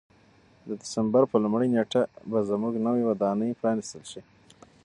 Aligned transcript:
د 0.67 0.69
دسمبر 0.81 1.23
په 1.31 1.37
لومړۍ 1.43 1.67
نېټه 1.75 2.01
به 2.29 2.39
زموږ 2.49 2.73
نوې 2.85 3.03
ودانۍ 3.09 3.51
پرانیستل 3.59 4.03
شي. 4.11 4.21